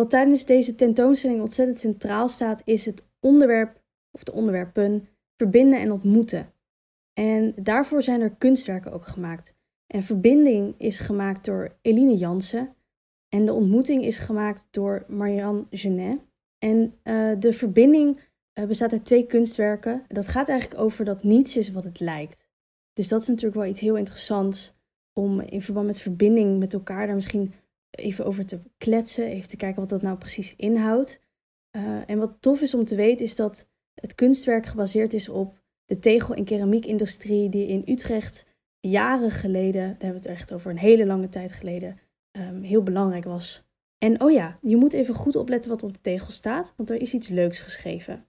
[0.00, 5.92] Wat tijdens deze tentoonstelling ontzettend centraal staat, is het onderwerp, of de onderwerpen, verbinden en
[5.92, 6.52] ontmoeten.
[7.12, 9.54] En daarvoor zijn er kunstwerken ook gemaakt.
[9.86, 12.74] En verbinding is gemaakt door Eline Jansen.
[13.28, 16.18] En de ontmoeting is gemaakt door Marianne Genet.
[16.58, 18.20] En uh, de verbinding
[18.54, 20.04] uh, bestaat uit twee kunstwerken.
[20.08, 22.48] Dat gaat eigenlijk over dat niets is wat het lijkt.
[22.92, 24.74] Dus dat is natuurlijk wel iets heel interessants
[25.12, 27.54] om in verband met verbinding met elkaar daar misschien
[27.90, 29.26] even over te kletsen.
[29.26, 31.20] Even te kijken wat dat nou precies inhoudt.
[31.76, 35.58] Uh, en wat tof is om te weten is dat het kunstwerk gebaseerd is op
[35.84, 38.46] de tegel- en keramiekindustrie die in Utrecht
[38.80, 41.98] jaren geleden, daar hebben we het echt over een hele lange tijd geleden,
[42.38, 43.62] um, heel belangrijk was.
[43.98, 47.00] En oh ja, je moet even goed opletten wat op de tegel staat, want er
[47.00, 48.26] is iets leuks geschreven.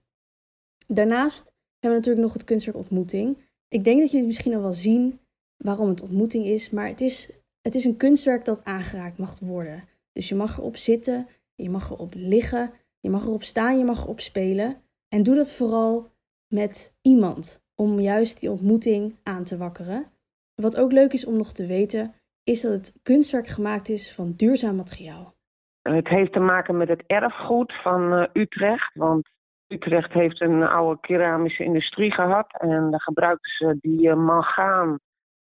[0.86, 3.38] Daarnaast hebben we natuurlijk nog het kunstwerk ontmoeting.
[3.68, 5.20] Ik denk dat jullie misschien al wel zien
[5.56, 7.30] waarom het ontmoeting is, maar het is,
[7.62, 9.84] het is een kunstwerk dat aangeraakt mag worden.
[10.12, 14.02] Dus je mag erop zitten, je mag erop liggen, je mag erop staan, je mag
[14.02, 14.82] erop spelen.
[15.08, 16.10] En doe dat vooral
[16.48, 20.10] met iemand om juist die ontmoeting aan te wakkeren.
[20.54, 22.14] Wat ook leuk is om nog te weten,
[22.44, 25.34] is dat het kunstwerk gemaakt is van duurzaam materiaal.
[25.82, 28.94] Het heeft te maken met het erfgoed van uh, Utrecht.
[28.94, 29.30] Want
[29.66, 32.60] Utrecht heeft een oude keramische industrie gehad.
[32.60, 34.98] En daar gebruikten ze die uh, mangaan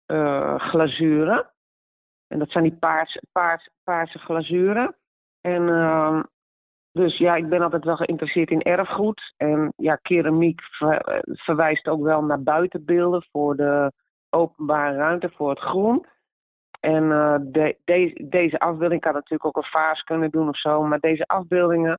[0.07, 1.51] uh, glazuren.
[2.29, 4.97] En dat zijn die paars, paars, paarse glazuren.
[5.41, 6.23] En ehm,
[6.93, 9.35] dus ja, ik ben altijd wel geïnteresseerd in erfgoed.
[9.37, 13.93] En ja, keramiek ver, verwijst ook wel naar buitenbeelden voor de
[14.31, 16.07] openbare ruimte, voor het groen.
[16.81, 17.09] En
[17.53, 17.77] de,
[18.29, 20.83] deze afbeelding kan natuurlijk ook een vaas kunnen doen of zo.
[20.83, 21.99] Maar deze afbeeldingen,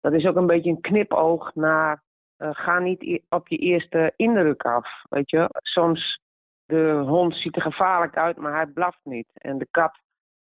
[0.00, 2.02] dat is ook een beetje een knipoog naar.
[2.38, 5.04] Uh, ga niet op je eerste indruk af.
[5.08, 6.20] Weet je, soms
[6.68, 9.28] de hond ziet er gevaarlijk uit, maar hij blaft niet.
[9.32, 9.98] En de kat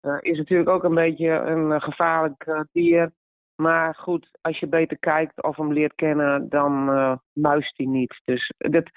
[0.01, 3.11] uh, is natuurlijk ook een beetje een gevaarlijk dier.
[3.55, 6.85] Maar goed, als je beter kijkt of hem leert kennen, dan
[7.33, 8.21] muist hij niet.
[8.25, 8.89] Dus dat,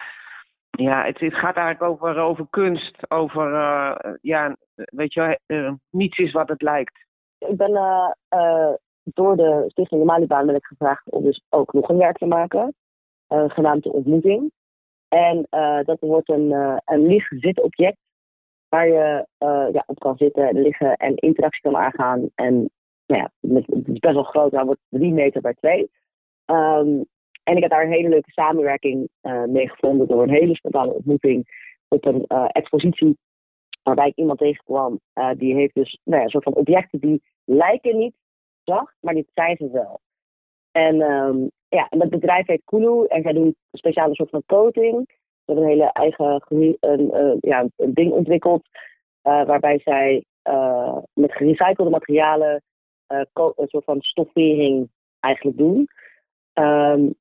[0.70, 3.48] ja, het, gaat eigenlijk over, over kunst, over,
[4.20, 5.38] ja, weet je,
[5.90, 7.04] niets is wat het lijkt.
[7.38, 7.72] Ik ben
[9.02, 12.26] door de Stichting de Malibaan ben ik gevraagd om dus ook nog een werk te
[12.26, 12.74] maken,
[13.28, 14.52] genaamd de ontmoeting.
[15.08, 15.46] En
[15.84, 16.50] dat wordt een,
[16.84, 17.98] een lieg-zit-object
[18.68, 19.26] waar je
[19.72, 22.30] ja, op kan zitten, liggen en interactie kan aangaan.
[22.34, 22.70] En
[23.06, 25.90] nou ja, het is best wel groot, hij wordt drie meter bij twee.
[26.46, 27.06] Um,
[27.42, 30.92] en ik heb daar een hele leuke samenwerking uh, mee gevonden door een hele spontane
[30.92, 33.18] ontmoeting op een uh, expositie.
[33.82, 37.22] Waarbij ik iemand tegenkwam uh, die heeft dus nou ja, een soort van objecten die
[37.44, 38.14] lijken niet
[38.64, 40.00] zacht, maar dit zijn ze wel.
[40.70, 44.42] En um, ja, en dat bedrijf heet Kulu en zij doen een speciale soort van
[44.46, 45.04] coating.
[45.08, 46.42] Ze hebben een hele eigen
[46.80, 48.62] een, ja, een ding ontwikkeld
[49.22, 50.24] waarbij zij
[51.12, 52.62] met gerecyclede materialen
[53.06, 54.88] een soort van stoffering
[55.20, 55.88] eigenlijk doen.
[56.54, 57.14] Um,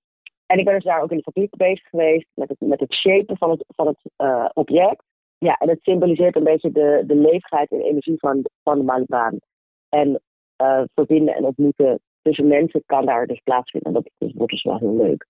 [0.45, 2.93] en ik ben dus daar ook in de fabriek bezig geweest met het, met het
[2.93, 5.03] shapen van het, van het object.
[5.37, 9.37] Ja, en het symboliseert een beetje de, de leefbaarheid en energie van, van de Malibaan.
[9.89, 10.21] En
[10.93, 13.93] verbinden en ontmoeten tussen mensen kan daar dus plaatsvinden.
[13.93, 15.25] En dat, dat wordt dus wel heel leuk.